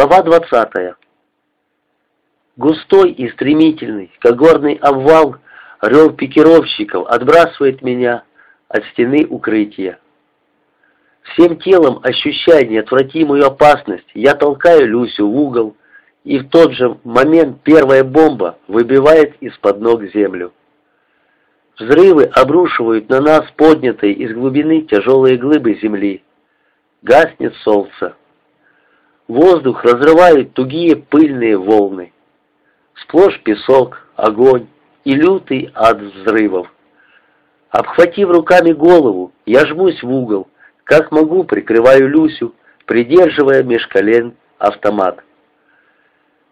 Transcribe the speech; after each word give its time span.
Глава 0.00 0.22
20. 0.22 0.94
Густой 2.56 3.10
и 3.10 3.28
стремительный, 3.32 4.10
как 4.20 4.34
горный 4.34 4.76
обвал, 4.76 5.36
рев 5.82 6.16
пикировщиков 6.16 7.06
отбрасывает 7.06 7.82
меня 7.82 8.24
от 8.68 8.82
стены 8.92 9.26
укрытия. 9.28 9.98
Всем 11.20 11.58
телом, 11.58 12.00
ощущая 12.02 12.64
неотвратимую 12.64 13.44
опасность, 13.44 14.08
я 14.14 14.34
толкаю 14.34 14.88
Люсю 14.88 15.28
в 15.28 15.36
угол, 15.36 15.76
и 16.24 16.38
в 16.38 16.48
тот 16.48 16.72
же 16.72 16.98
момент 17.04 17.60
первая 17.62 18.02
бомба 18.02 18.56
выбивает 18.68 19.36
из-под 19.42 19.82
ног 19.82 20.02
землю. 20.14 20.54
Взрывы 21.78 22.24
обрушивают 22.24 23.10
на 23.10 23.20
нас 23.20 23.44
поднятые 23.54 24.14
из 24.14 24.32
глубины 24.32 24.80
тяжелые 24.80 25.36
глыбы 25.36 25.74
земли. 25.74 26.24
Гаснет 27.02 27.54
солнце. 27.56 28.16
Воздух 29.30 29.84
разрывают 29.84 30.54
тугие 30.54 30.96
пыльные 30.96 31.56
волны. 31.56 32.12
Сплошь 32.96 33.40
песок, 33.44 34.08
огонь 34.16 34.66
и 35.04 35.14
лютый 35.14 35.70
ад 35.72 36.00
взрывов. 36.00 36.66
Обхватив 37.68 38.28
руками 38.28 38.72
голову, 38.72 39.30
я 39.46 39.64
жмусь 39.66 40.02
в 40.02 40.10
угол, 40.12 40.48
как 40.82 41.12
могу 41.12 41.44
прикрываю 41.44 42.08
Люсю, 42.08 42.56
придерживая 42.86 43.62
меж 43.62 43.86
колен 43.86 44.34
автомат. 44.58 45.22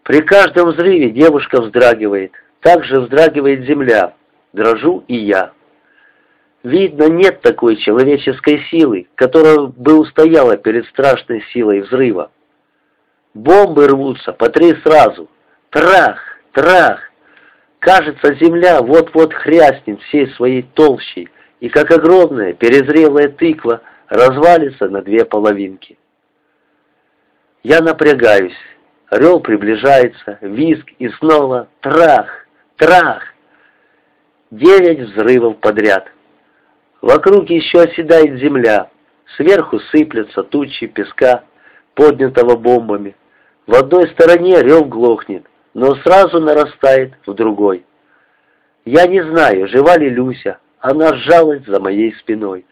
При 0.03 0.21
каждом 0.21 0.69
взрыве 0.69 1.09
девушка 1.09 1.61
вздрагивает, 1.61 2.31
так 2.61 2.85
же 2.85 3.01
вздрагивает 3.01 3.65
земля, 3.65 4.13
дрожу 4.53 5.03
и 5.09 5.17
я. 5.17 5.51
Видно, 6.63 7.09
нет 7.09 7.41
такой 7.41 7.75
человеческой 7.75 8.63
силы, 8.71 9.09
которая 9.15 9.63
бы 9.63 9.99
устояла 9.99 10.55
перед 10.55 10.85
страшной 10.85 11.43
силой 11.51 11.81
взрыва. 11.81 12.31
Бомбы 13.33 13.87
рвутся 13.87 14.33
по 14.33 14.49
три 14.49 14.75
сразу. 14.83 15.29
Трах, 15.69 16.19
трах. 16.53 16.99
Кажется, 17.79 18.33
земля 18.35 18.81
вот-вот 18.81 19.33
хряснет 19.33 20.01
всей 20.03 20.29
своей 20.33 20.63
толщей, 20.63 21.29
и 21.59 21.69
как 21.69 21.91
огромная 21.91 22.53
перезрелая 22.53 23.29
тыква 23.29 23.81
развалится 24.09 24.89
на 24.89 25.01
две 25.01 25.23
половинки. 25.25 25.97
Я 27.63 27.81
напрягаюсь. 27.81 28.57
Рев 29.11 29.41
приближается, 29.41 30.37
визг 30.41 30.87
и 30.99 31.09
снова 31.09 31.67
трах, 31.81 32.47
трах. 32.77 33.23
Девять 34.51 34.99
взрывов 34.99 35.59
подряд. 35.59 36.07
Вокруг 37.01 37.49
еще 37.49 37.81
оседает 37.81 38.39
земля. 38.39 38.89
Сверху 39.35 39.79
сыплятся 39.91 40.43
тучи 40.43 40.87
песка, 40.87 41.43
поднятого 41.99 42.55
бомбами. 42.55 43.13
В 43.67 43.75
одной 43.75 44.07
стороне 44.11 44.61
рев 44.61 44.87
глохнет, 44.87 45.45
но 45.73 45.95
сразу 45.95 46.39
нарастает 46.39 47.13
в 47.25 47.33
другой. 47.33 47.85
Я 48.85 49.05
не 49.05 49.21
знаю, 49.21 49.67
жива 49.67 49.97
ли 49.97 50.09
Люся, 50.09 50.59
она 50.79 51.13
сжалась 51.13 51.65
за 51.65 51.81
моей 51.81 52.15
спиной. 52.15 52.65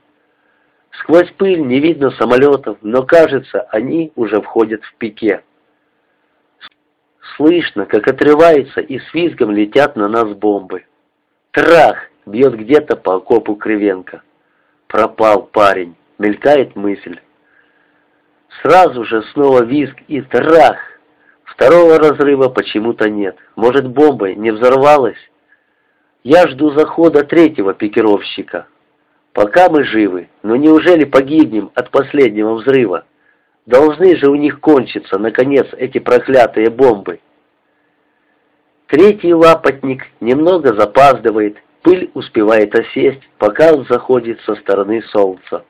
Сквозь 1.02 1.30
пыль 1.38 1.60
не 1.60 1.82
видно 1.82 2.12
самолетов, 2.12 2.78
но 2.82 3.04
кажется, 3.04 3.68
они 3.70 4.14
уже 4.16 4.42
входят 4.42 4.82
в 4.84 4.96
пике. 4.96 5.44
Слышно, 7.36 7.86
как 7.86 8.08
отрывается 8.08 8.80
и 8.80 8.98
с 8.98 9.14
визгом 9.14 9.52
летят 9.52 9.98
на 9.98 10.08
нас 10.08 10.30
бомбы. 10.30 10.86
Трах! 11.52 11.98
Бьет 12.26 12.56
где-то 12.56 12.96
по 12.96 13.16
окопу 13.16 13.56
Кривенко. 13.56 14.22
Пропал 14.88 15.44
парень. 15.44 15.96
Мелькает 16.18 16.76
мысль. 16.76 17.20
Сразу 18.62 19.04
же 19.06 19.24
снова 19.34 19.64
визг 19.64 19.96
и 20.08 20.22
трах! 20.22 20.78
Второго 21.44 21.98
разрыва 21.98 22.50
почему-то 22.50 23.10
нет. 23.10 23.38
Может, 23.56 23.88
бомба 23.88 24.34
не 24.34 24.52
взорвалась? 24.52 25.18
Я 26.24 26.48
жду 26.48 26.72
захода 26.72 27.24
третьего 27.24 27.74
пикировщика. 27.74 28.68
Пока 29.34 29.70
мы 29.70 29.84
живы, 29.84 30.30
но 30.44 30.56
неужели 30.56 31.04
погибнем 31.04 31.72
от 31.76 31.92
последнего 31.92 32.56
взрыва? 32.56 33.06
Должны 33.66 34.16
же 34.18 34.30
у 34.30 34.36
них 34.36 34.60
кончиться, 34.60 35.20
наконец, 35.20 35.68
эти 35.78 36.00
проклятые 36.00 36.70
бомбы. 36.70 37.20
Третий 38.88 39.34
лапотник 39.34 40.04
немного 40.20 40.74
запаздывает, 40.74 41.58
пыль 41.82 42.10
успевает 42.14 42.74
осесть, 42.74 43.22
пока 43.38 43.74
он 43.74 43.86
заходит 43.90 44.40
со 44.42 44.56
стороны 44.56 45.02
солнца. 45.12 45.66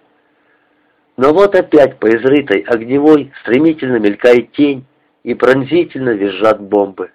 Но 1.18 1.34
вот 1.34 1.56
опять 1.56 1.98
по 2.00 2.08
изрытой 2.08 2.62
огневой 2.62 3.34
стремительно 3.42 3.98
мелькает 3.98 4.52
тень, 4.54 4.86
и 5.24 5.34
пронзительно 5.34 6.12
визжат 6.12 6.62
бомбы. 6.62 7.12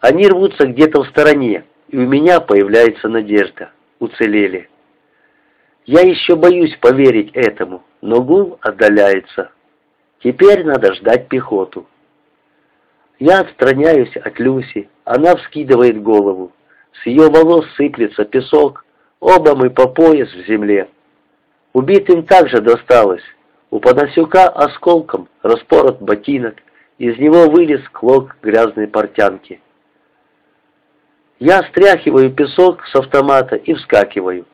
Они 0.00 0.26
рвутся 0.26 0.66
где-то 0.66 1.02
в 1.02 1.08
стороне, 1.08 1.64
и 1.88 1.98
у 1.98 2.06
меня 2.06 2.40
появляется 2.40 3.08
надежда. 3.08 3.72
Уцелели. 3.98 4.70
Я 5.84 6.00
еще 6.00 6.34
боюсь 6.34 6.74
поверить 6.80 7.30
этому, 7.34 7.82
но 8.00 8.22
гул 8.22 8.58
отдаляется. 8.62 9.50
Теперь 10.22 10.64
надо 10.64 10.94
ждать 10.94 11.28
пехоту. 11.28 11.86
Я 13.18 13.40
отстраняюсь 13.40 14.16
от 14.16 14.38
Люси, 14.40 14.88
она 15.04 15.36
вскидывает 15.36 16.02
голову. 16.02 16.52
С 17.02 17.06
ее 17.06 17.28
волос 17.28 17.66
сыплется 17.76 18.24
песок, 18.24 18.86
оба 19.20 19.54
мы 19.54 19.68
по 19.68 19.88
пояс 19.88 20.32
в 20.32 20.46
земле. 20.46 20.88
Убитым 21.74 22.22
также 22.24 22.60
досталось. 22.60 23.24
У 23.70 23.80
Панасюка 23.80 24.48
осколком 24.48 25.28
распорот 25.42 26.00
ботинок, 26.00 26.54
из 26.98 27.18
него 27.18 27.50
вылез 27.50 27.86
клок 27.88 28.36
грязной 28.40 28.86
портянки. 28.86 29.60
Я 31.40 31.64
стряхиваю 31.64 32.32
песок 32.32 32.86
с 32.86 32.94
автомата 32.94 33.56
и 33.56 33.74
вскакиваю. 33.74 34.46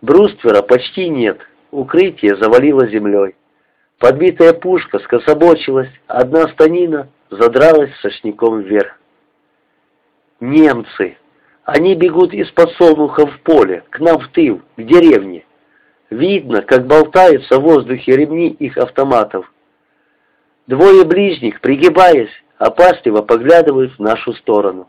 Бруствера 0.00 0.62
почти 0.62 1.10
нет, 1.10 1.38
укрытие 1.70 2.36
завалило 2.36 2.88
землей. 2.88 3.34
Подбитая 3.98 4.54
пушка 4.54 5.00
скособочилась, 5.00 5.90
одна 6.06 6.48
станина 6.48 7.10
задралась 7.28 7.94
сошником 8.00 8.62
вверх. 8.62 8.98
Немцы! 10.40 11.18
Они 11.64 11.94
бегут 11.94 12.32
из 12.32 12.50
подсолнуха 12.52 13.26
в 13.26 13.38
поле, 13.40 13.84
к 13.90 14.00
нам 14.00 14.18
в 14.18 14.28
тыл, 14.28 14.62
к 14.78 14.82
деревне. 14.82 15.44
Видно, 16.10 16.62
как 16.62 16.86
болтаются 16.86 17.58
в 17.58 17.62
воздухе 17.62 18.16
ремни 18.16 18.48
их 18.48 18.78
автоматов. 18.78 19.52
Двое 20.66 21.04
ближних, 21.04 21.60
пригибаясь, 21.60 22.30
опасливо 22.56 23.22
поглядывают 23.22 23.92
в 23.94 23.98
нашу 24.00 24.32
сторону. 24.34 24.88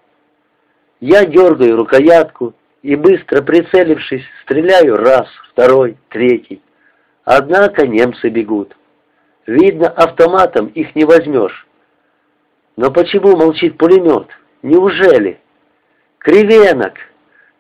Я 1.00 1.26
дергаю 1.26 1.78
рукоятку 1.78 2.54
и, 2.82 2.96
быстро 2.96 3.42
прицелившись, 3.42 4.24
стреляю 4.44 4.96
раз, 4.98 5.28
второй, 5.52 5.98
третий. 6.10 6.62
Однако 7.26 7.86
немцы 7.86 8.30
бегут. 8.30 8.76
Видно, 9.46 9.88
автоматом 9.90 10.68
их 10.68 10.96
не 10.96 11.06
возьмешь. 11.06 11.68
Но 12.78 12.92
почему 12.92 13.36
молчит 13.36 13.78
пулемет? 13.78 14.28
Неужели? 14.62 15.40
«Кривенок! 16.20 16.96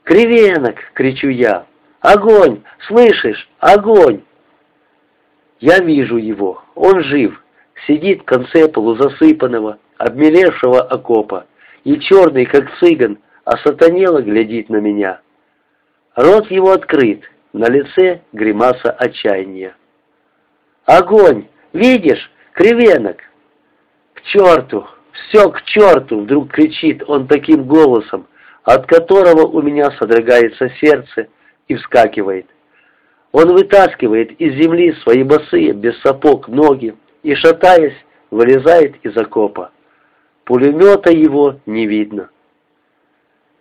Кривенок!»— 0.03 0.75
кричу 0.93 1.29
я. 1.29 1.65
«Огонь! 2.01 2.63
Слышишь? 2.87 3.49
Огонь!» 3.59 4.21
Я 5.59 5.79
вижу 5.79 6.17
его. 6.17 6.63
Он 6.75 7.03
жив. 7.03 7.41
Сидит 7.87 8.21
в 8.21 8.25
конце 8.25 8.69
полузасыпанного, 8.69 9.79
обмелевшего 9.97 10.81
окопа. 10.81 11.45
И 11.83 11.99
черный, 11.99 12.45
как 12.45 12.77
цыган, 12.79 13.19
осатанело 13.43 14.21
глядит 14.21 14.69
на 14.69 14.77
меня. 14.77 15.21
Рот 16.15 16.49
его 16.51 16.71
открыт, 16.71 17.23
на 17.53 17.69
лице 17.69 18.21
гримаса 18.33 18.91
отчаяния. 18.91 19.75
«Огонь! 20.85 21.47
Видишь? 21.73 22.31
Кривенок!» 22.53 23.17
«К 24.13 24.21
черту! 24.23 24.87
Все 25.11 25.49
к 25.49 25.61
черту!» 25.63 26.21
Вдруг 26.21 26.51
кричит 26.51 27.03
он 27.07 27.27
таким 27.27 27.65
голосом, 27.65 28.27
от 28.63 28.85
которого 28.87 29.45
у 29.45 29.61
меня 29.61 29.91
содрогается 29.91 30.69
сердце 30.81 31.27
и 31.69 31.75
вскакивает. 31.75 32.47
Он 33.31 33.53
вытаскивает 33.53 34.31
из 34.41 34.55
земли 34.55 34.93
свои 35.03 35.23
босые, 35.23 35.71
без 35.71 35.97
сапог, 36.01 36.49
ноги 36.49 36.95
и, 37.23 37.35
шатаясь, 37.35 37.95
вылезает 38.31 38.95
из 39.05 39.15
окопа. 39.15 39.71
Пулемета 40.43 41.11
его 41.11 41.59
не 41.65 41.85
видно. 41.85 42.29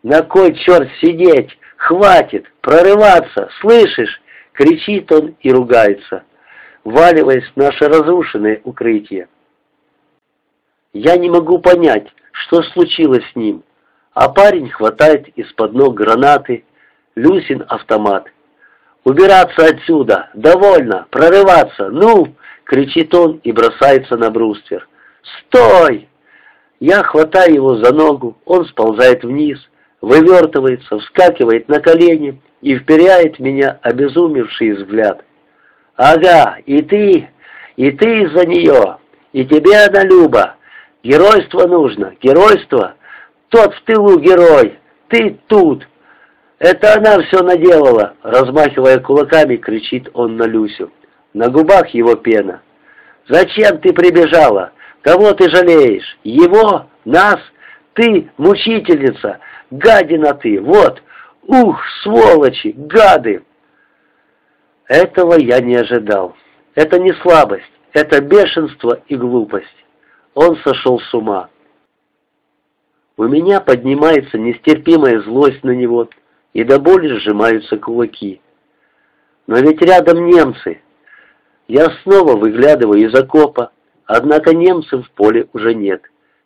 «На 0.03 0.23
кой 0.23 0.55
черт 0.55 0.89
сидеть? 1.03 1.59
Хватит! 1.77 2.47
Прорываться! 2.63 3.51
Слышишь?»— 3.61 4.23
кричит 4.53 5.13
он 5.13 5.37
и 5.41 5.53
ругается, 5.53 6.25
валиваясь 6.85 7.45
в 7.45 7.57
наше 7.57 7.85
разрушенное 7.89 8.61
укрытие. 8.65 9.29
Я 10.95 11.17
не 11.17 11.29
могу 11.29 11.59
понять, 11.59 12.07
что 12.33 12.63
случилось 12.63 13.25
с 13.33 13.37
ним, 13.37 13.65
а 14.15 14.31
парень 14.31 14.71
хватает 14.71 15.29
из-под 15.37 15.75
ног 15.75 15.95
гранаты, 15.95 16.65
Люсин 17.19 17.65
автомат. 17.69 18.27
«Убираться 19.05 19.67
отсюда! 19.67 20.31
Довольно! 20.35 21.07
Прорываться! 21.11 21.89
Ну!»— 21.89 22.35
кричит 22.65 23.13
он 23.15 23.41
и 23.43 23.51
бросается 23.53 24.17
на 24.17 24.31
бруствер. 24.31 24.87
Стой!» 25.23 26.09
Я 26.81 27.03
хватаю 27.03 27.55
его 27.55 27.77
за 27.77 27.93
ногу, 27.93 28.39
он 28.45 28.65
сползает 28.67 29.25
вниз, 29.25 29.59
вывертывается, 30.01 30.99
вскакивает 31.01 31.69
на 31.69 31.81
колени 31.81 32.41
и 32.61 32.79
вперяет 32.79 33.41
меня 33.41 33.81
обезумевший 33.83 34.75
взгляд. 34.75 35.25
«Ага, 35.97 36.59
и 36.67 36.81
ты, 36.83 37.29
и 37.77 37.91
ты 37.91 38.23
из-за 38.23 38.47
нее, 38.47 38.99
и 39.33 39.45
тебе 39.45 39.77
она, 39.87 40.05
Люба. 40.05 40.55
Геройство 41.03 41.67
нужно, 41.67 42.15
геройство. 42.21 42.95
Тот 43.49 43.75
в 43.75 43.83
тылу 43.83 44.21
герой, 44.21 44.79
ты 45.09 45.37
тут. 45.49 45.85
Это 46.59 46.95
она 46.95 47.21
все 47.23 47.43
наделала!» 47.43 48.15
Размахивая 48.23 48.99
кулаками, 48.99 49.57
кричит 49.57 50.09
он 50.15 50.37
на 50.37 50.45
Люсю. 50.45 50.91
На 51.33 51.49
губах 51.49 51.89
его 51.91 52.15
пена. 52.15 52.63
«Зачем 53.29 53.79
ты 53.79 53.93
прибежала? 53.93 54.73
Кого 55.03 55.33
ты 55.33 55.49
жалеешь? 55.51 56.19
Его? 56.25 56.87
Нас? 57.05 57.39
Ты 57.95 58.31
мучительница! 58.37 59.39
Гадина 59.71 60.35
ты! 60.35 60.61
Вот! 60.61 61.03
Ух, 61.47 61.81
сволочи! 62.03 62.75
Гады!» 62.77 63.43
Этого 64.87 65.35
я 65.39 65.61
не 65.61 65.77
ожидал. 65.77 66.35
Это 66.75 66.99
не 66.99 67.13
слабость, 67.23 67.71
это 67.93 68.23
бешенство 68.23 69.01
и 69.07 69.17
глупость. 69.17 69.67
Он 70.35 70.57
сошел 70.59 70.99
с 70.99 71.15
ума. 71.15 71.51
У 73.17 73.25
меня 73.25 73.61
поднимается 73.61 74.39
нестерпимая 74.39 75.21
злость 75.23 75.63
на 75.65 75.73
него, 75.73 76.09
и 76.53 76.65
до 76.65 76.79
боли 76.79 77.19
сжимаются 77.19 77.77
кулаки. 77.77 78.41
Но 79.47 79.59
ведь 79.59 79.81
рядом 79.83 80.27
немцы. 80.27 80.81
Я 81.69 81.87
снова 82.03 82.37
выглядываю 82.37 83.01
из 83.01 83.15
окопа, 83.15 83.73
однако 84.07 84.55
немцев 84.55 85.07
в 85.07 85.11
поле 85.13 85.49
уже 85.53 85.75
нет. 85.75 86.03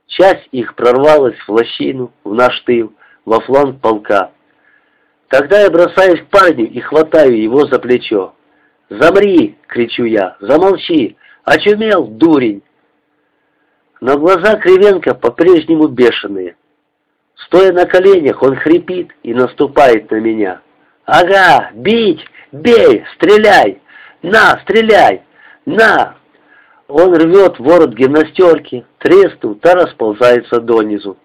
Часть 0.06 0.49
их 0.52 0.75
прорвалась 0.75 1.38
в 1.46 1.49
лощину, 1.50 2.12
в 2.25 2.34
наш 2.34 2.60
тыл, 2.60 2.93
во 3.25 3.40
фланг 3.40 3.81
полка. 3.81 4.32
Тогда 5.28 5.60
я 5.60 5.70
бросаюсь 5.70 6.20
к 6.20 6.26
парню 6.26 6.69
и 6.69 6.81
хватаю 6.81 7.40
его 7.40 7.66
за 7.66 7.78
плечо. 7.78 8.34
«Замри!»— 8.90 9.56
кричу 9.69 10.04
я. 10.04 10.37
«Замолчи! 10.40 11.16
Очумел, 11.44 12.06
дурень!» 12.06 12.62
Но 14.00 14.19
глаза 14.19 14.56
Кривенко 14.56 15.14
по-прежнему 15.14 15.87
бешеные. 15.87 16.56
Стоя 17.47 17.73
на 17.73 17.87
коленях, 17.87 18.43
он 18.43 18.56
хрипит 18.56 19.11
и 19.23 19.35
наступает 19.35 20.11
на 20.11 20.17
меня. 20.17 20.61
«Ага, 21.05 21.71
бить! 21.75 22.25
Бей! 22.53 23.05
Стреляй! 23.15 23.81
На, 24.23 24.61
стреляй! 24.62 25.23
На!» 25.67 26.17
Он 26.89 27.15
рвет 27.15 27.59
ворот 27.59 27.94
гимнастерки, 27.94 28.85
треснул, 28.99 29.55
та 29.55 29.75
расползается 29.75 30.61
донизу. 30.61 31.17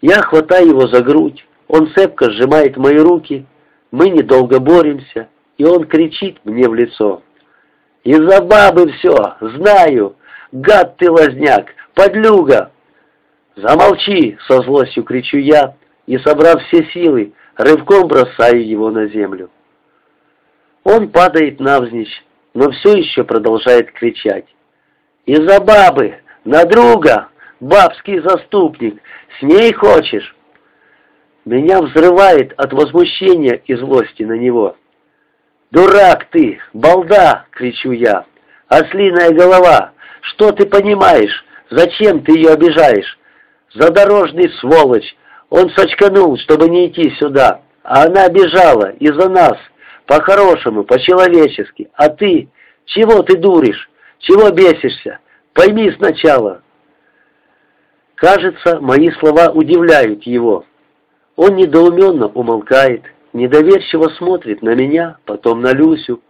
Я 0.00 0.22
хватаю 0.22 0.70
его 0.70 0.88
за 0.88 1.02
грудь, 1.02 1.46
он 1.68 1.92
цепко 1.94 2.30
сжимает 2.30 2.76
мои 2.76 2.96
руки, 2.96 3.46
мы 3.92 4.08
недолго 4.08 4.58
боремся, 4.58 5.28
и 5.56 5.64
он 5.64 5.84
кричит 5.86 6.38
мне 6.44 6.68
в 6.68 6.74
лицо. 6.74 7.22
«Из-за 8.02 8.42
бабы 8.42 8.90
все, 8.92 9.36
знаю! 9.40 10.16
Гад 10.52 10.96
ты, 10.96 11.10
лазняк, 11.10 11.66
подлюга!» 11.94 12.69
«Замолчи!»— 13.62 14.38
со 14.48 14.62
злостью 14.62 15.04
кричу 15.04 15.36
я, 15.36 15.74
и, 16.06 16.16
собрав 16.18 16.62
все 16.64 16.84
силы, 16.92 17.32
рывком 17.56 18.08
бросаю 18.08 18.66
его 18.66 18.90
на 18.90 19.06
землю. 19.08 19.50
Он 20.84 21.10
падает 21.10 21.60
навзничь, 21.60 22.24
но 22.54 22.70
все 22.70 22.96
еще 22.96 23.22
продолжает 23.24 23.92
кричать. 23.92 24.46
«Из-за 25.26 25.60
бабы! 25.60 26.16
На 26.44 26.64
друга! 26.64 27.28
Бабский 27.60 28.20
заступник! 28.20 29.00
С 29.38 29.42
ней 29.42 29.72
хочешь?» 29.74 30.34
Меня 31.44 31.82
взрывает 31.82 32.54
от 32.56 32.72
возмущения 32.72 33.60
и 33.66 33.74
злости 33.74 34.22
на 34.22 34.38
него. 34.38 34.76
«Дурак 35.70 36.26
ты! 36.30 36.58
Балда!»— 36.72 37.46
кричу 37.50 37.92
я. 37.92 38.24
«Ослиная 38.68 39.32
голова! 39.32 39.92
Что 40.22 40.52
ты 40.52 40.66
понимаешь? 40.66 41.44
Зачем 41.70 42.22
ты 42.24 42.32
ее 42.32 42.52
обижаешь? 42.52 43.19
Задорожный 43.74 44.50
сволочь! 44.60 45.16
Он 45.48 45.70
сочканул, 45.70 46.38
чтобы 46.38 46.68
не 46.68 46.88
идти 46.88 47.10
сюда, 47.16 47.62
а 47.82 48.04
она 48.04 48.28
бежала 48.28 48.90
из-за 48.92 49.28
нас, 49.28 49.58
по-хорошему, 50.06 50.84
по-человечески. 50.84 51.90
А 51.94 52.08
ты? 52.08 52.48
Чего 52.84 53.22
ты 53.22 53.36
дуришь? 53.36 53.90
Чего 54.18 54.50
бесишься? 54.50 55.18
Пойми 55.54 55.90
сначала!» 55.92 56.62
Кажется, 58.14 58.80
мои 58.80 59.10
слова 59.12 59.50
удивляют 59.50 60.24
его. 60.24 60.66
Он 61.36 61.56
недоуменно 61.56 62.26
умолкает, 62.26 63.02
недоверчиво 63.32 64.08
смотрит 64.10 64.60
на 64.60 64.74
меня, 64.74 65.16
потом 65.24 65.62
на 65.62 65.72
Люсю, 65.72 66.20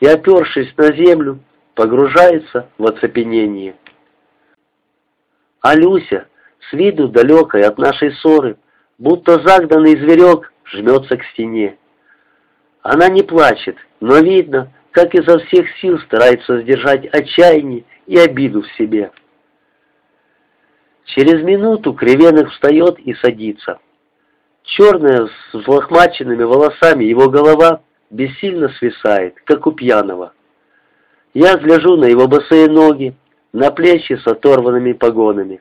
и, 0.00 0.06
опершись 0.06 0.74
на 0.78 0.94
землю, 0.94 1.40
погружается 1.74 2.70
в 2.78 2.86
оцепенение. 2.86 3.76
А 5.60 5.74
Люся, 5.74 6.28
с 6.68 6.72
виду 6.72 7.08
далекой 7.08 7.62
от 7.62 7.78
нашей 7.78 8.12
ссоры, 8.16 8.56
будто 8.98 9.42
загнанный 9.44 9.96
зверек, 9.96 10.52
жмется 10.64 11.16
к 11.16 11.24
стене. 11.32 11.76
Она 12.82 13.08
не 13.08 13.22
плачет, 13.22 13.76
но 14.00 14.18
видно, 14.18 14.72
как 14.90 15.14
изо 15.14 15.38
всех 15.38 15.66
сил 15.80 15.98
старается 16.00 16.60
сдержать 16.60 17.06
отчаяние 17.06 17.84
и 18.06 18.18
обиду 18.18 18.62
в 18.62 18.72
себе. 18.72 19.10
Через 21.06 21.42
минуту 21.42 21.92
Кривенок 21.92 22.50
встает 22.50 22.98
и 22.98 23.14
садится. 23.14 23.78
Черная 24.62 25.26
с 25.26 25.54
взлохмаченными 25.54 26.42
волосами 26.42 27.04
его 27.04 27.28
голова 27.28 27.82
бессильно 28.10 28.68
свисает, 28.78 29.34
как 29.44 29.66
у 29.66 29.72
пьяного. 29.72 30.32
Я 31.34 31.56
гляжу 31.56 31.96
на 31.96 32.06
его 32.06 32.26
босые 32.28 32.68
ноги, 32.68 33.14
на 33.52 33.70
плечи 33.70 34.14
с 34.16 34.26
оторванными 34.26 34.92
погонами. 34.92 35.60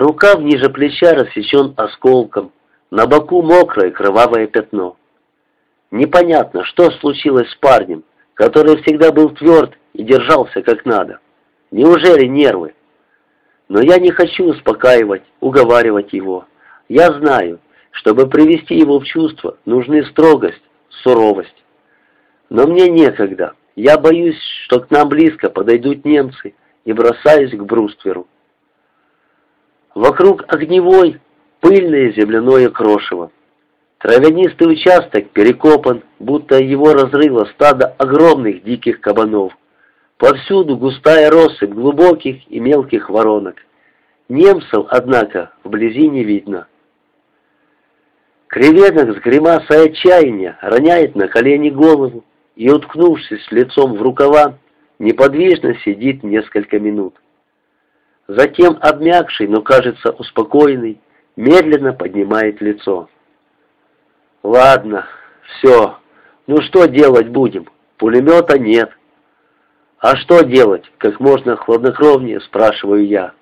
Рукав 0.00 0.40
ниже 0.40 0.70
плеча 0.70 1.12
рассечен 1.12 1.74
осколком, 1.76 2.52
на 2.90 3.06
боку 3.06 3.42
мокрое 3.42 3.90
кровавое 3.90 4.46
пятно. 4.46 4.96
Непонятно, 5.90 6.64
что 6.64 6.90
случилось 6.90 7.50
с 7.50 7.54
парнем, 7.56 8.02
который 8.32 8.80
всегда 8.80 9.12
был 9.12 9.28
тверд 9.28 9.74
и 9.92 10.02
держался 10.02 10.62
как 10.62 10.86
надо. 10.86 11.18
Неужели 11.70 12.24
нервы? 12.24 12.72
Но 13.68 13.82
я 13.82 13.98
не 13.98 14.10
хочу 14.10 14.44
успокаивать, 14.44 15.24
уговаривать 15.40 16.14
его. 16.14 16.46
Я 16.88 17.08
знаю, 17.18 17.60
чтобы 17.90 18.26
привести 18.26 18.76
его 18.76 19.00
в 19.00 19.04
чувство, 19.04 19.58
нужны 19.66 20.06
строгость, 20.06 20.62
суровость. 21.02 21.62
Но 22.48 22.66
мне 22.66 22.88
некогда. 22.88 23.52
Я 23.76 23.98
боюсь, 23.98 24.40
что 24.64 24.80
к 24.80 24.90
нам 24.90 25.10
близко 25.10 25.50
подойдут 25.50 26.06
немцы 26.06 26.54
и 26.86 26.94
бросаюсь 26.94 27.52
к 27.52 27.62
брустверу. 27.64 28.26
Вокруг 29.94 30.44
огневой 30.46 31.20
пыльное 31.60 32.12
земляное 32.12 32.68
крошево. 32.70 33.30
Травянистый 33.98 34.72
участок 34.72 35.30
перекопан, 35.30 36.02
будто 36.18 36.56
его 36.56 36.94
разрыло 36.94 37.44
стадо 37.46 37.94
огромных 37.98 38.62
диких 38.62 39.00
кабанов. 39.00 39.52
Повсюду 40.16 40.76
густая 40.76 41.30
россыпь 41.30 41.70
глубоких 41.70 42.50
и 42.50 42.60
мелких 42.60 43.10
воронок. 43.10 43.56
Немцев, 44.28 44.86
однако, 44.88 45.52
вблизи 45.64 46.08
не 46.08 46.24
видно. 46.24 46.66
Креветок 48.46 49.16
с 49.16 49.20
гримасой 49.20 49.86
отчаяния 49.86 50.56
роняет 50.60 51.14
на 51.14 51.28
колени 51.28 51.70
голову 51.70 52.24
и, 52.56 52.70
уткнувшись 52.70 53.50
лицом 53.50 53.94
в 53.94 54.02
рукава, 54.02 54.58
неподвижно 54.98 55.74
сидит 55.84 56.22
несколько 56.22 56.78
минут. 56.78 57.14
Затем 58.30 58.78
обмякший, 58.80 59.48
но 59.48 59.60
кажется 59.60 60.12
успокоенный, 60.12 61.00
медленно 61.34 61.92
поднимает 61.92 62.60
лицо. 62.60 63.08
«Ладно, 64.44 65.04
все. 65.42 65.98
Ну 66.46 66.62
что 66.62 66.86
делать 66.86 67.26
будем? 67.26 67.66
Пулемета 67.98 68.56
нет». 68.56 68.88
«А 69.98 70.16
что 70.16 70.42
делать?»— 70.42 70.84
как 70.98 71.18
можно 71.18 71.56
хладнокровнее 71.56 72.40
спрашиваю 72.42 73.04
я. 73.04 73.32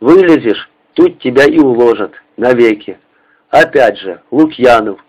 «Вылезешь, 0.00 0.68
тут 0.92 1.18
тебя 1.20 1.46
и 1.46 1.58
уложат, 1.58 2.12
навеки». 2.36 2.98
Опять 3.48 3.98
же, 4.00 4.20
Лукьянов. 4.30 5.02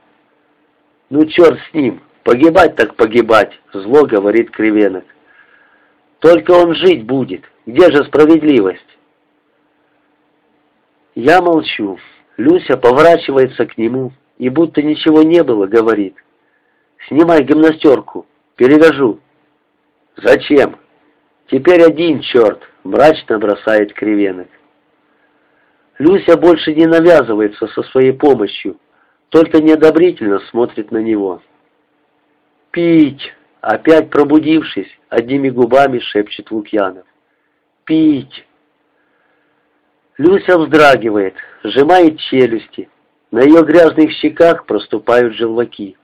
Ну, 1.09 1.25
черт 1.25 1.59
с 1.69 1.73
ним, 1.73 2.01
погибать 2.23 2.77
так 2.77 2.95
погибать, 2.95 3.59
зло 3.73 4.05
говорит 4.05 4.51
Кривенок. 4.51 5.03
Только 6.19 6.51
он 6.51 6.73
жить 6.75 7.03
будет, 7.03 7.43
где 7.65 7.91
же 7.91 8.05
справедливость? 8.05 8.87
Я 11.23 11.39
молчу. 11.39 11.99
Люся 12.37 12.77
поворачивается 12.77 13.67
к 13.67 13.77
нему 13.77 14.11
и 14.39 14.49
будто 14.49 14.81
ничего 14.81 15.21
не 15.21 15.43
было, 15.43 15.67
говорит. 15.67 16.15
«Снимай 17.07 17.43
гимнастерку, 17.43 18.25
перевяжу». 18.55 19.19
«Зачем?» 20.15 20.79
«Теперь 21.51 21.83
один 21.83 22.21
черт, 22.21 22.61
мрачно 22.83 23.37
бросает 23.37 23.93
кривенок. 23.93 24.47
Люся 25.99 26.37
больше 26.37 26.73
не 26.73 26.87
навязывается 26.87 27.67
со 27.67 27.83
своей 27.83 28.13
помощью, 28.13 28.77
только 29.29 29.61
неодобрительно 29.61 30.39
смотрит 30.49 30.89
на 30.89 31.03
него. 31.03 31.43
«Пить!»— 32.71 33.31
опять 33.61 34.09
пробудившись, 34.09 34.89
одними 35.09 35.49
губами 35.49 35.99
шепчет 35.99 36.49
Лукьянов. 36.49 37.05
«Пить!» 37.85 38.47
Люся 40.17 40.57
вздрагивает, 40.57 41.35
сжимает 41.63 42.19
челюсти. 42.19 42.89
На 43.31 43.41
ее 43.41 43.63
грязных 43.63 44.11
щеках 44.11 44.65
проступают 44.65 45.35
желваки. 45.35 45.95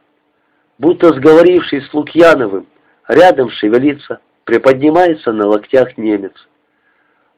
Будто 0.77 1.09
сговорившись 1.09 1.87
с 1.87 1.93
Лукьяновым, 1.93 2.67
рядом 3.07 3.49
шевелится, 3.49 4.19
приподнимается 4.45 5.33
на 5.33 5.47
локтях 5.47 5.97
немец. 5.97 6.33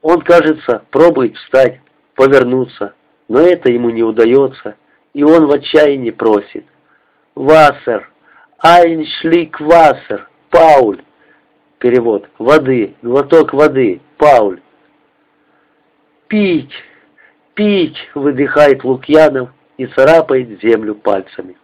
Он, 0.02 0.22
кажется, 0.22 0.84
пробует 0.92 1.36
встать, 1.38 1.80
повернуться, 2.16 2.94
но 3.28 3.40
это 3.40 3.72
ему 3.72 3.90
не 3.90 4.04
удается, 4.04 4.76
и 5.14 5.24
он 5.24 5.48
в 5.48 5.52
отчаянии 5.52 6.12
просит. 6.12 6.66
«Вассер! 7.36 8.10
Айншлик 8.60 9.60
Вассер! 9.60 10.30
Пауль!» 10.50 11.02
Перевод. 11.80 12.28
«Воды! 12.38 12.96
Глоток 13.02 13.54
воды! 13.54 14.02
Пауль!» 14.18 14.60
«Пить! 16.30 16.72
Пить!»— 17.56 17.98
выдыхает 18.14 18.84
Лукьянов 18.84 19.50
и 19.78 19.88
царапает 19.88 20.62
землю 20.62 20.94
пальцами. 20.94 21.58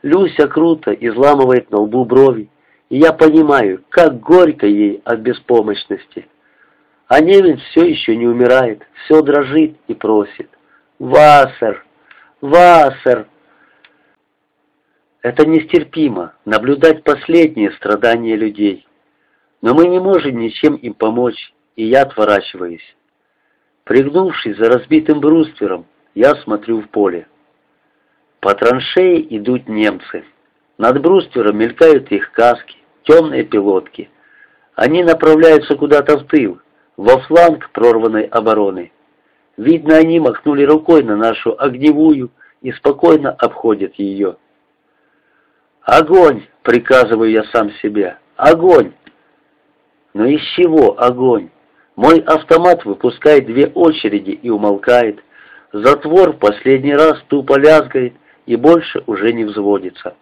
Люся 0.00 0.48
круто 0.48 0.90
изламывает 0.92 1.70
на 1.70 1.80
лбу 1.80 2.06
брови, 2.06 2.48
и 2.88 2.96
я 2.98 3.12
понимаю, 3.12 3.84
как 3.90 4.20
горько 4.20 4.66
ей 4.66 5.02
от 5.04 5.20
беспомощности. 5.20 6.26
А 7.06 7.20
немец 7.20 7.60
все 7.70 7.84
еще 7.84 8.16
не 8.16 8.26
умирает, 8.26 8.82
все 9.04 9.20
дрожит 9.20 9.76
и 9.86 9.94
просит. 9.94 10.48
«Вассер! 10.98 11.84
Вассер!» 12.40 13.26
Это 15.20 15.46
нестерпимо, 15.46 16.34
наблюдать 16.46 17.04
последние 17.04 17.70
страдания 17.72 18.36
людей. 18.36 18.86
Но 19.60 19.74
мы 19.74 19.88
не 19.88 19.98
можем 19.98 20.38
ничем 20.38 20.76
им 20.76 20.94
помочь, 20.94 21.52
и 21.76 21.84
я 21.84 22.02
отворачиваюсь. 22.02 22.96
Пригнувшись 23.84 24.56
за 24.56 24.70
разбитым 24.70 25.20
бруствером, 25.20 25.86
я 26.14 26.34
смотрю 26.36 26.80
в 26.80 26.88
поле. 26.88 27.26
По 28.40 28.54
траншеи 28.54 29.26
идут 29.30 29.68
немцы. 29.68 30.24
Над 30.78 31.00
бруствером 31.00 31.58
мелькают 31.58 32.10
их 32.12 32.32
каски, 32.32 32.76
темные 33.04 33.44
пилотки. 33.44 34.10
Они 34.74 35.04
направляются 35.04 35.76
куда-то 35.76 36.18
в 36.18 36.26
тыл, 36.26 36.60
во 36.96 37.20
фланг 37.20 37.70
прорванной 37.70 38.24
обороны. 38.24 38.92
Видно, 39.56 39.96
они 39.96 40.18
махнули 40.18 40.64
рукой 40.64 41.04
на 41.04 41.16
нашу 41.16 41.54
огневую 41.60 42.30
и 42.60 42.72
спокойно 42.72 43.30
обходят 43.30 43.94
ее. 43.94 44.36
«Огонь!»— 45.82 46.46
приказываю 46.62 47.30
я 47.30 47.44
сам 47.52 47.70
себе. 47.82 48.18
«Огонь!» 48.36 48.92
Но 50.14 50.26
из 50.26 50.40
чего 50.56 50.98
огонь? 50.98 51.50
Мой 51.96 52.20
автомат 52.20 52.84
выпускает 52.84 53.46
две 53.46 53.66
очереди 53.68 54.30
и 54.30 54.50
умолкает. 54.50 55.20
Затвор 55.72 56.32
в 56.32 56.38
последний 56.38 56.94
раз 56.94 57.22
тупо 57.28 57.58
лязгает 57.58 58.14
и 58.46 58.56
больше 58.56 59.02
уже 59.06 59.32
не 59.32 59.44
взводится. 59.44 60.16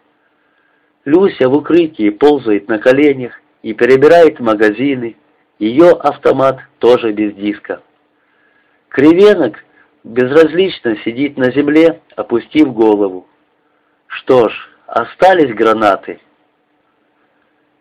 Люся 1.05 1.49
в 1.49 1.55
укрытии 1.55 2.11
ползает 2.11 2.69
на 2.69 2.79
коленях 2.79 3.33
и 3.63 3.73
перебирает 3.75 4.39
магазины, 4.39 5.17
ее 5.59 5.91
автомат 5.91 6.61
тоже 6.79 7.13
без 7.13 7.35
диска. 7.35 7.83
Кривенок 8.89 9.65
безразлично 10.05 10.97
сидит 11.05 11.37
на 11.37 11.51
земле, 11.51 12.01
опустив 12.17 12.73
голову. 12.73 13.27
Что 14.07 14.49
ж, 14.49 14.69
остались 14.87 15.55
гранаты. 15.55 16.21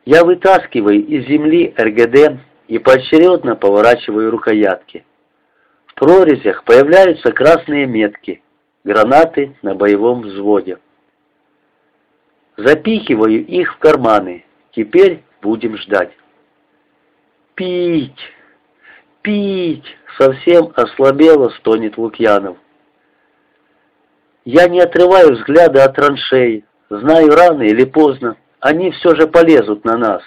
Я 0.06 0.24
вытаскиваю 0.24 1.06
из 1.06 1.28
земли 1.28 1.74
РГД 1.78 2.40
и 2.72 2.80
поочередно 2.80 3.58
поворачиваю 3.58 4.32
рукоятки. 4.32 5.04
В 5.88 5.94
прорезях 5.96 6.64
появляются 6.64 7.34
красные 7.34 7.86
метки, 7.86 8.42
гранаты 8.86 9.58
на 9.62 9.76
боевом 9.76 10.22
взводе. 10.22 10.80
Запихиваю 12.56 13.46
их 13.46 13.74
в 13.74 13.78
карманы, 13.78 14.46
теперь 14.72 15.22
будем 15.42 15.76
ждать. 15.76 16.14
«Пить! 17.56 18.22
Пить!»— 19.22 19.98
совсем 20.18 20.72
ослабело 20.74 21.50
стонет 21.60 21.98
Лукьянов. 21.98 22.56
Я 24.46 24.70
не 24.70 24.80
отрываю 24.80 25.34
взгляда 25.34 25.84
от 25.84 25.98
траншеи, 25.98 26.64
знаю, 26.90 27.36
рано 27.36 27.64
или 27.64 27.84
поздно 27.84 28.38
они 28.62 28.92
все 28.92 29.14
же 29.16 29.28
полезут 29.28 29.84
на 29.84 29.98
нас. 29.98 30.24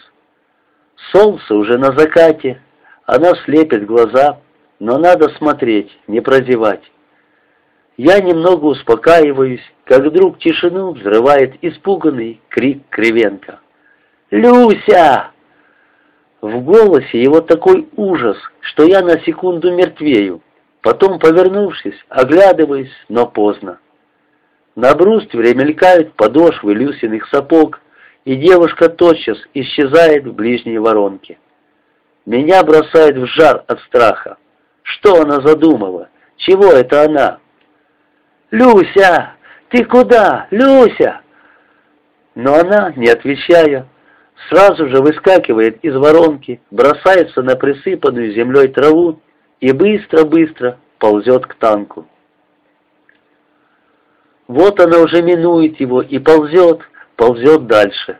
Солнце 1.12 1.54
уже 1.54 1.78
на 1.78 1.92
закате, 1.96 2.60
оно 3.04 3.34
слепит 3.44 3.86
глаза, 3.86 4.40
но 4.78 4.98
надо 4.98 5.28
смотреть, 5.36 5.90
не 6.06 6.20
прозевать. 6.20 6.82
Я 7.96 8.20
немного 8.20 8.64
успокаиваюсь, 8.66 9.62
как 9.84 10.04
вдруг 10.04 10.38
тишину 10.38 10.92
взрывает 10.92 11.54
испуганный 11.62 12.40
крик 12.48 12.82
Кривенко. 12.90 13.60
«Люся!» 14.30 15.30
В 16.40 16.60
голосе 16.60 17.22
его 17.22 17.40
такой 17.40 17.88
ужас, 17.96 18.36
что 18.60 18.84
я 18.84 19.00
на 19.00 19.18
секунду 19.20 19.72
мертвею. 19.72 20.42
Потом, 20.82 21.18
повернувшись, 21.18 21.98
оглядываюсь, 22.10 22.92
но 23.08 23.26
поздно. 23.26 23.78
На 24.76 24.94
бруствере 24.94 25.54
мелькают 25.54 26.12
подошвы 26.14 26.74
Люсиных 26.74 27.28
сапог, 27.28 27.80
и 28.24 28.36
девушка 28.36 28.88
тотчас 28.88 29.38
исчезает 29.52 30.24
в 30.26 30.32
ближней 30.32 30.78
воронке. 30.78 31.38
Меня 32.26 32.62
бросает 32.64 33.16
в 33.16 33.26
жар 33.26 33.64
от 33.66 33.80
страха. 33.80 34.38
Что 34.82 35.22
она 35.22 35.40
задумала? 35.40 36.08
Чего 36.36 36.72
это 36.72 37.04
она? 37.04 37.38
«Люся! 38.50 39.34
Ты 39.68 39.84
куда? 39.84 40.46
Люся!» 40.50 41.20
Но 42.34 42.54
она, 42.54 42.92
не 42.96 43.08
отвечая, 43.08 43.86
сразу 44.48 44.88
же 44.88 45.00
выскакивает 45.02 45.78
из 45.84 45.94
воронки, 45.96 46.60
бросается 46.70 47.42
на 47.42 47.56
присыпанную 47.56 48.32
землей 48.32 48.68
траву 48.68 49.20
и 49.60 49.72
быстро-быстро 49.72 50.78
ползет 50.98 51.46
к 51.46 51.54
танку. 51.54 52.06
Вот 54.46 54.78
она 54.80 54.98
уже 54.98 55.22
минует 55.22 55.80
его 55.80 56.02
и 56.02 56.18
ползет, 56.18 56.80
ползет 57.16 57.66
дальше. 57.66 58.18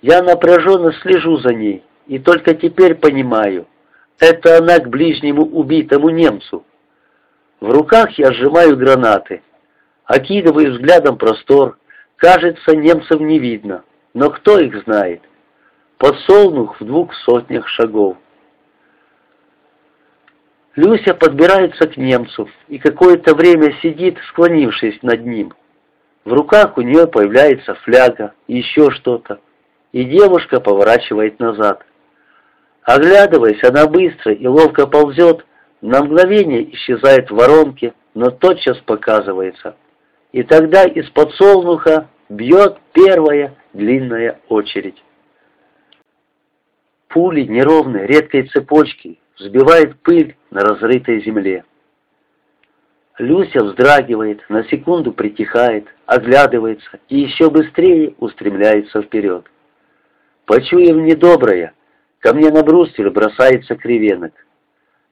Я 0.00 0.22
напряженно 0.22 0.92
слежу 1.02 1.38
за 1.38 1.54
ней 1.54 1.84
и 2.06 2.18
только 2.18 2.54
теперь 2.54 2.94
понимаю, 2.94 3.66
это 4.18 4.58
она 4.58 4.78
к 4.78 4.88
ближнему 4.88 5.42
убитому 5.42 6.10
немцу. 6.10 6.64
В 7.60 7.70
руках 7.70 8.10
я 8.18 8.32
сжимаю 8.32 8.76
гранаты, 8.76 9.42
окидываю 10.04 10.72
взглядом 10.72 11.18
простор, 11.18 11.78
кажется, 12.16 12.74
немцев 12.74 13.20
не 13.20 13.38
видно. 13.38 13.84
Но 14.14 14.30
кто 14.30 14.58
их 14.58 14.82
знает? 14.84 15.22
Подсолнух 15.98 16.80
в 16.80 16.84
двух 16.84 17.14
сотнях 17.14 17.68
шагов. 17.68 18.16
Люся 20.74 21.14
подбирается 21.14 21.88
к 21.88 21.96
немцу 21.96 22.48
и 22.68 22.78
какое-то 22.78 23.34
время 23.34 23.76
сидит, 23.82 24.16
склонившись 24.28 25.02
над 25.02 25.26
ним. 25.26 25.52
В 26.24 26.32
руках 26.32 26.76
у 26.76 26.82
нее 26.82 27.06
появляется 27.06 27.74
фляга 27.74 28.34
и 28.46 28.58
еще 28.58 28.90
что-то, 28.90 29.40
и 29.92 30.04
девушка 30.04 30.60
поворачивает 30.60 31.38
назад. 31.40 31.84
Оглядываясь, 32.82 33.62
она 33.64 33.86
быстро 33.86 34.32
и 34.32 34.46
ловко 34.46 34.86
ползет, 34.86 35.44
на 35.80 36.02
мгновение 36.02 36.74
исчезает 36.74 37.30
в 37.30 37.34
воронке, 37.34 37.94
но 38.14 38.30
тотчас 38.30 38.78
показывается. 38.78 39.76
И 40.32 40.42
тогда 40.42 40.84
из 40.84 41.08
подсолнуха 41.10 42.08
бьет 42.28 42.78
первая 42.92 43.54
длинная 43.72 44.40
очередь. 44.48 45.02
Пули 47.08 47.42
неровной, 47.42 48.06
редкой 48.06 48.48
цепочки 48.48 49.18
взбивают 49.38 50.00
пыль 50.00 50.36
на 50.50 50.60
разрытой 50.60 51.22
земле. 51.22 51.64
Люся 53.18 53.64
вздрагивает, 53.64 54.48
на 54.48 54.62
секунду 54.64 55.12
притихает, 55.12 55.88
оглядывается 56.06 57.00
и 57.08 57.18
еще 57.18 57.50
быстрее 57.50 58.14
устремляется 58.18 59.02
вперед. 59.02 59.44
Почуяв 60.46 60.96
недоброе, 60.96 61.72
ко 62.20 62.32
мне 62.32 62.50
на 62.50 62.62
бруствер 62.62 63.10
бросается 63.10 63.74
кривенок. 63.74 64.32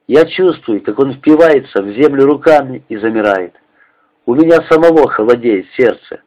Я 0.07 0.25
чувствую, 0.25 0.81
как 0.81 0.99
он 0.99 1.15
впивается 1.15 1.83
в 1.83 1.91
землю 1.91 2.25
руками 2.25 2.85
и 2.87 2.95
замирает. 2.95 3.53
У 4.25 4.35
меня 4.35 4.61
самого 4.69 5.09
холодеет 5.09 5.67
сердце. 5.75 6.21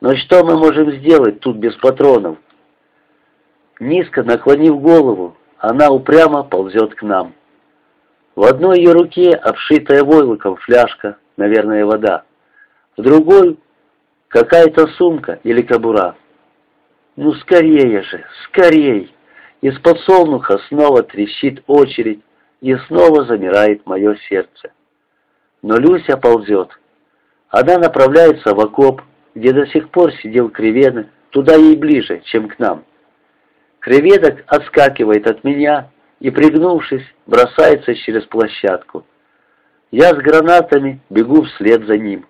Но 0.00 0.16
что 0.16 0.44
мы 0.44 0.58
можем 0.58 0.90
сделать 0.92 1.38
тут 1.40 1.58
без 1.58 1.76
патронов? 1.76 2.38
Низко 3.78 4.24
наклонив 4.24 4.80
голову, 4.80 5.36
она 5.58 5.90
упрямо 5.90 6.42
ползет 6.42 6.96
к 6.96 7.02
нам. 7.02 7.34
В 8.40 8.44
одной 8.44 8.78
ее 8.78 8.92
руке 8.92 9.32
обшитая 9.32 10.02
войлоком 10.02 10.56
фляжка, 10.56 11.18
наверное, 11.36 11.84
вода. 11.84 12.24
В 12.96 13.02
другой 13.02 13.58
какая-то 14.28 14.86
сумка 14.96 15.40
или 15.42 15.60
кобура. 15.60 16.14
Ну 17.16 17.34
скорее 17.34 18.00
же, 18.00 18.24
скорей! 18.46 19.14
Из 19.60 19.78
подсолнуха 19.80 20.56
снова 20.68 21.02
трещит 21.02 21.62
очередь, 21.66 22.22
и 22.62 22.74
снова 22.86 23.26
замирает 23.26 23.84
мое 23.84 24.16
сердце. 24.30 24.72
Но 25.60 25.76
Люся 25.76 26.16
ползет. 26.16 26.70
Она 27.50 27.76
направляется 27.76 28.54
в 28.54 28.60
окоп, 28.60 29.02
где 29.34 29.52
до 29.52 29.66
сих 29.66 29.90
пор 29.90 30.12
сидел 30.14 30.48
Кривенок, 30.48 31.08
туда 31.28 31.56
ей 31.56 31.76
ближе, 31.76 32.22
чем 32.24 32.48
к 32.48 32.58
нам. 32.58 32.86
Креветок 33.80 34.44
отскакивает 34.46 35.26
от 35.26 35.44
меня 35.44 35.90
и, 36.20 36.30
пригнувшись, 36.30 37.04
бросается 37.26 37.94
через 37.94 38.24
площадку. 38.26 39.04
Я 39.90 40.10
с 40.10 40.18
гранатами 40.18 41.00
бегу 41.10 41.42
вслед 41.42 41.86
за 41.86 41.98
ним. 41.98 42.26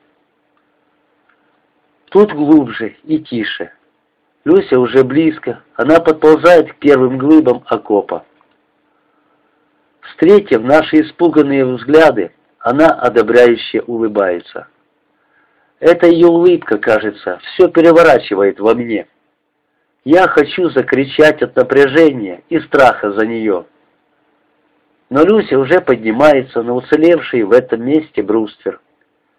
Тут 2.06 2.32
глубже 2.32 2.96
и 3.04 3.18
тише. 3.18 3.72
Люся 4.44 4.78
уже 4.78 5.04
близко, 5.04 5.62
она 5.74 6.00
подползает 6.00 6.72
к 6.72 6.76
первым 6.76 7.18
глыбам 7.18 7.62
окопа. 7.66 8.24
Встретив 10.00 10.62
наши 10.62 11.02
испуганные 11.02 11.64
взгляды, 11.66 12.32
она 12.58 12.88
одобряюще 12.88 13.82
улыбается. 13.82 14.68
Эта 15.78 16.06
ее 16.06 16.26
улыбка, 16.26 16.78
кажется, 16.78 17.38
все 17.42 17.68
переворачивает 17.68 18.60
во 18.60 18.74
мне. 18.74 19.06
Я 20.04 20.26
хочу 20.28 20.70
закричать 20.70 21.42
от 21.42 21.54
напряжения 21.56 22.42
и 22.48 22.58
страха 22.60 23.12
за 23.12 23.26
нее. 23.26 23.66
Но 25.10 25.24
Люся 25.24 25.58
уже 25.58 25.80
поднимается 25.80 26.62
на 26.62 26.72
уцелевший 26.72 27.42
в 27.42 27.52
этом 27.52 27.84
месте 27.84 28.22
бруствер. 28.22 28.80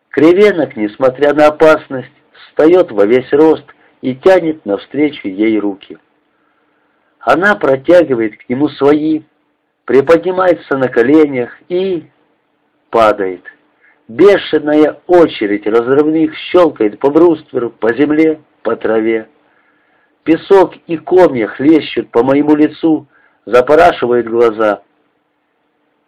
Кривенок, 0.09 0.75
несмотря 0.75 1.33
на 1.33 1.47
опасность, 1.47 2.11
встает 2.33 2.91
во 2.91 3.05
весь 3.05 3.31
рост 3.31 3.63
и 4.01 4.13
тянет 4.15 4.65
навстречу 4.65 5.29
ей 5.29 5.57
руки. 5.59 5.97
Она 7.21 7.55
протягивает 7.55 8.37
к 8.37 8.49
нему 8.49 8.67
свои, 8.67 9.21
приподнимается 9.85 10.77
на 10.77 10.89
коленях 10.89 11.57
и... 11.69 12.09
падает. 12.89 13.43
Бешеная 14.09 14.99
очередь 15.07 15.65
разрывных 15.65 16.35
щелкает 16.35 16.99
по 16.99 17.09
брустверу, 17.09 17.69
по 17.69 17.93
земле, 17.93 18.41
по 18.63 18.75
траве. 18.75 19.29
Песок 20.23 20.73
и 20.87 20.97
комья 20.97 21.47
хлещут 21.47 22.11
по 22.11 22.23
моему 22.23 22.55
лицу, 22.55 23.07
запорашивают 23.45 24.27
глаза. 24.27 24.81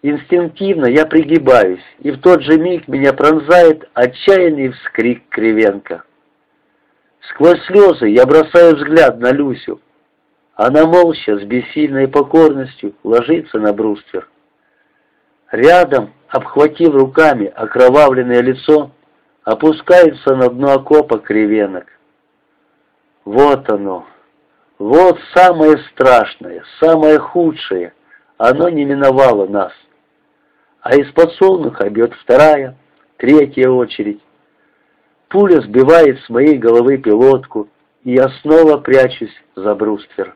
Инстинктивно 0.05 0.87
я 0.87 1.05
пригибаюсь, 1.05 1.83
и 1.99 2.11
в 2.11 2.19
тот 2.19 2.41
же 2.41 2.59
миг 2.59 2.89
меня 2.89 3.13
пронзает 3.13 3.89
отчаянный 3.93 4.73
вскрик 4.73 5.29
Кривенко. 5.29 6.03
Сквозь 7.29 7.63
слезы 7.67 8.09
я 8.09 8.25
бросаю 8.25 8.75
взгляд 8.75 9.17
на 9.19 9.31
Люсю. 9.31 9.79
Она 10.55 10.85
молча, 10.85 11.39
с 11.39 11.43
бессильной 11.43 12.09
покорностью, 12.09 12.93
ложится 13.05 13.59
на 13.59 13.71
бруствер. 13.71 14.27
Рядом, 15.51 16.13
обхватив 16.27 16.93
руками 16.93 17.47
окровавленное 17.47 18.41
лицо, 18.41 18.91
опускается 19.45 20.35
на 20.35 20.49
дно 20.49 20.73
окопа 20.73 21.17
кривенок. 21.17 21.85
Вот 23.23 23.69
оно, 23.69 24.05
вот 24.79 25.17
самое 25.33 25.77
страшное, 25.91 26.65
самое 26.81 27.19
худшее, 27.19 27.93
оно 28.37 28.67
не 28.67 28.83
миновало 28.83 29.47
нас. 29.47 29.71
А 30.83 30.97
из 30.97 31.09
подсолнуха 31.13 31.89
бьет 31.89 32.13
вторая, 32.13 32.75
третья 33.15 33.69
очередь. 33.69 34.19
Пуля 35.29 35.61
сбивает 35.61 36.19
с 36.19 36.29
моей 36.29 36.57
головы 36.57 36.97
пилотку, 36.97 37.69
и 38.03 38.15
я 38.15 38.27
снова 38.41 38.77
прячусь 38.77 39.33
за 39.55 39.75
бруствер. 39.75 40.35